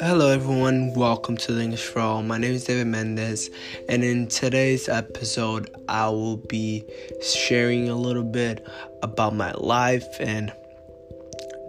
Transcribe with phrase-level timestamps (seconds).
[0.00, 0.94] Hello, everyone.
[0.94, 2.22] Welcome to the English for All.
[2.22, 3.50] My name is David Mendes,
[3.88, 6.84] and in today's episode, I will be
[7.20, 8.64] sharing a little bit
[9.02, 10.52] about my life and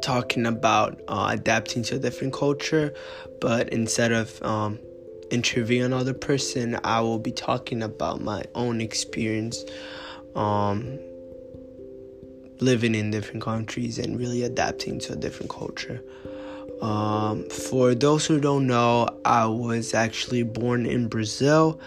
[0.03, 2.93] talking about uh, adapting to a different culture.
[3.39, 4.77] But instead of um,
[5.31, 9.65] interviewing another person, I will be talking about my own experience
[10.35, 10.99] um,
[12.61, 16.01] living in different countries and really adapting to a different culture.
[16.81, 21.79] Um, for those who don't know, I was actually born in Brazil.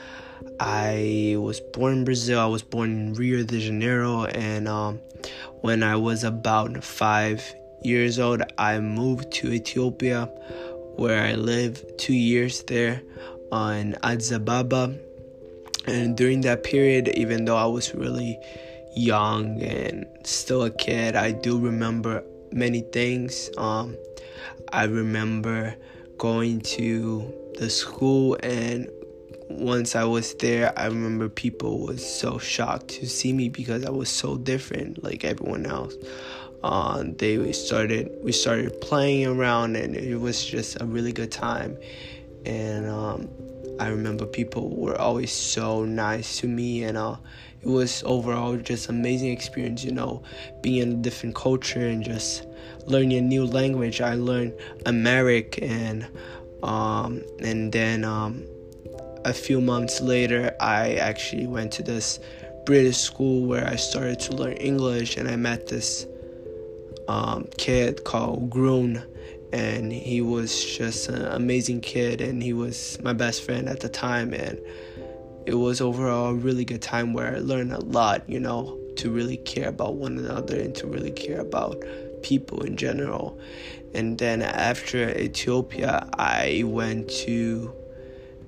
[0.61, 2.41] I was born in Brazil.
[2.41, 5.01] I was born in Rio de Janeiro, and um,
[5.63, 7.43] when I was about five
[7.83, 10.27] years old, I moved to Ethiopia,
[10.97, 13.03] where I lived two years there
[13.51, 14.95] on Addis Ababa.
[15.87, 18.39] And during that period, even though I was really
[18.97, 23.51] young and still a kid, I do remember many things.
[23.57, 23.97] Um,
[24.73, 25.75] I remember
[26.19, 28.89] going to the school and
[29.49, 33.91] once I was there, I remember people was so shocked to see me because I
[33.91, 35.95] was so different like everyone else.
[36.63, 41.77] Uh, they started we started playing around and it was just a really good time.
[42.47, 43.29] And um,
[43.79, 47.17] I remember people were always so nice to me and uh,
[47.65, 50.23] it was overall just amazing experience, you know,
[50.61, 52.47] being in a different culture and just
[52.87, 54.01] learning a new language.
[54.01, 54.53] I learned
[54.85, 56.07] Amharic and
[56.63, 58.45] um, and then um,
[59.25, 62.21] a few months later, I actually went to this
[62.65, 66.07] British school where I started to learn English, and I met this
[67.09, 69.03] um, kid called Groon,
[69.53, 73.89] and he was just an amazing kid, and he was my best friend at the
[73.91, 74.59] time, and
[75.47, 79.11] it was overall a really good time where I learned a lot, you know, to
[79.11, 81.83] really care about one another and to really care about
[82.23, 83.39] people in general.
[83.93, 87.73] And then after Ethiopia, I went to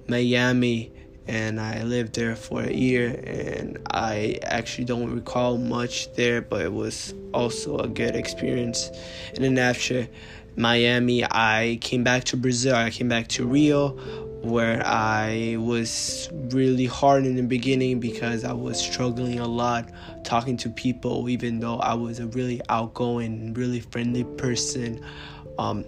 [0.09, 0.93] Miami
[1.29, 6.63] and I lived there for a year and I actually don't recall much there but
[6.63, 8.91] it was also a good experience.
[9.35, 10.09] And then after
[10.57, 12.75] Miami I came back to Brazil.
[12.75, 13.91] I came back to Rio
[14.47, 19.91] where I was really hard in the beginning because I was struggling a lot
[20.25, 25.05] talking to people, even though I was a really outgoing, really friendly person.
[25.59, 25.85] Um,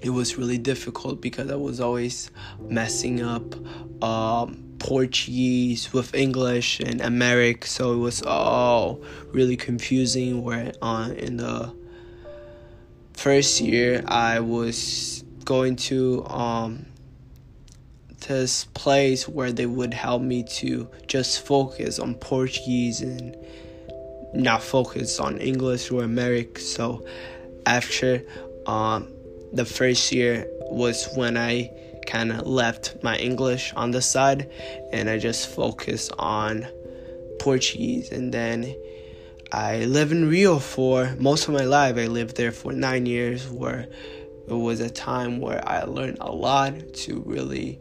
[0.00, 3.54] it was really difficult because I was always messing up
[4.02, 10.42] um, Portuguese with English and Amharic, so it was all really confusing.
[10.42, 11.72] Where uh, in the
[13.12, 16.86] first year, I was going to um,
[18.28, 23.36] this place where they would help me to just focus on Portuguese and
[24.34, 26.58] not focus on English or Amharic.
[26.58, 27.06] So
[27.66, 28.22] after
[28.66, 29.12] um,
[29.52, 31.70] the first year was when I
[32.06, 34.50] kind of left my English on the side
[34.92, 36.66] and I just focused on
[37.38, 38.10] Portuguese.
[38.10, 38.74] And then
[39.52, 41.96] I lived in Rio for most of my life.
[41.96, 43.86] I lived there for nine years, where
[44.48, 47.78] it was a time where I learned a lot to really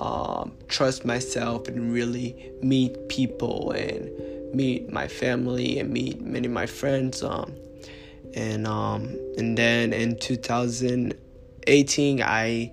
[0.00, 6.52] um, trust myself and really meet people and meet my family and meet many of
[6.52, 7.22] my friends.
[7.22, 7.54] Um,
[8.34, 12.72] and um, and then in 2018, I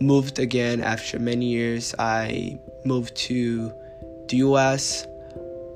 [0.00, 1.94] moved again after many years.
[1.98, 3.72] I moved to
[4.28, 5.06] the U.S.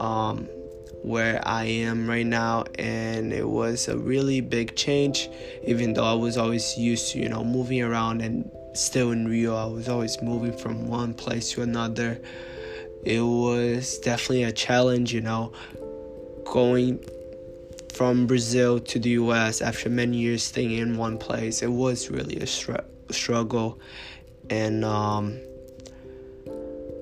[0.00, 0.48] Um,
[1.02, 5.28] where I am right now, and it was a really big change.
[5.64, 9.56] Even though I was always used to, you know, moving around and still in Rio,
[9.56, 12.20] I was always moving from one place to another.
[13.04, 15.52] It was definitely a challenge, you know,
[16.44, 17.02] going
[17.94, 21.62] from Brazil to the US after many years staying in one place.
[21.62, 23.80] It was really a str- struggle.
[24.48, 25.38] And um,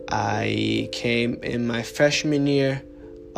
[0.08, 2.82] I came in my freshman year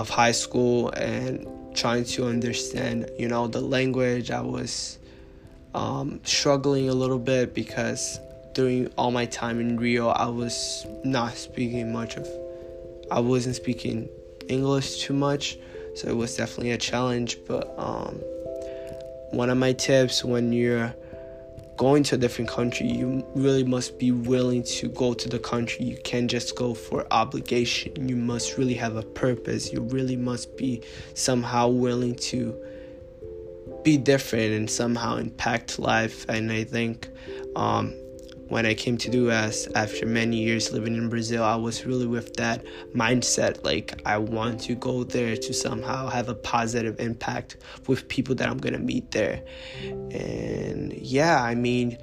[0.00, 4.30] of high school and trying to understand, you know, the language.
[4.30, 4.98] I was
[5.74, 8.18] um, struggling a little bit because
[8.54, 12.26] during all my time in Rio, I was not speaking much of,
[13.10, 14.08] I wasn't speaking
[14.48, 15.58] English too much,
[15.94, 17.36] so it was definitely a challenge.
[17.46, 18.14] But um,
[19.30, 20.94] one of my tips when you're
[21.80, 25.82] going to a different country, you really must be willing to go to the country.
[25.82, 28.06] You can't just go for obligation.
[28.06, 29.72] You must really have a purpose.
[29.72, 30.82] You really must be
[31.14, 32.54] somehow willing to
[33.82, 36.28] be different and somehow impact life.
[36.28, 37.08] And I think
[37.56, 37.94] um,
[38.50, 42.06] when I came to the US after many years living in Brazil, I was really
[42.06, 42.64] with that
[42.94, 48.34] mindset like I want to go there to somehow have a positive impact with people
[48.34, 49.42] that I'm going to meet there.
[49.80, 51.96] And yeah, I mean,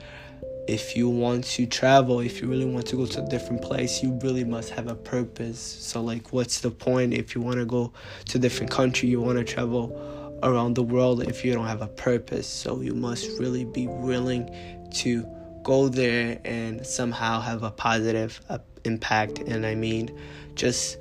[0.70, 4.02] if you want to travel, if you really want to go to a different place,
[4.02, 5.60] you really must have a purpose.
[5.60, 7.92] So, like, what's the point if you want to go
[8.26, 11.82] to a different country, you want to travel around the world if you don't have
[11.82, 12.48] a purpose?
[12.48, 14.50] So, you must really be willing
[14.96, 15.26] to
[15.68, 19.40] go there and somehow have a positive uh, impact.
[19.40, 20.18] And I mean,
[20.56, 20.98] just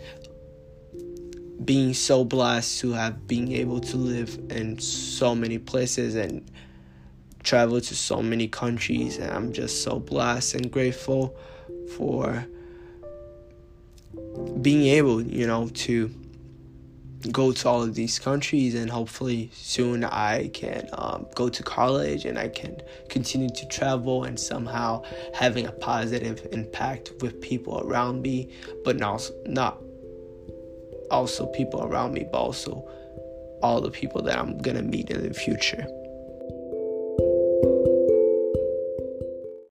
[1.64, 6.50] being so blessed to have been able to live in so many places and
[7.44, 11.36] travel to so many countries and I'm just so blessed and grateful
[11.96, 12.44] for
[14.60, 16.12] being able, you know, to
[17.32, 22.24] go to all of these countries and hopefully soon I can um, go to college
[22.24, 25.02] and I can continue to travel and somehow
[25.34, 28.52] having a positive impact with people around me,
[28.84, 29.82] but not not
[31.10, 32.88] also people around me, but also
[33.62, 35.86] all the people that I'm gonna meet in the future.